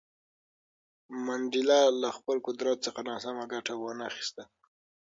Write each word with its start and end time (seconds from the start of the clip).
منډېلا 1.25 1.81
له 2.01 2.09
خپل 2.17 2.37
قدرت 2.47 2.77
څخه 2.85 2.99
ناسمه 3.09 3.43
ګټه 3.53 3.73
ونه 3.77 4.05
خیسته. 4.15 4.43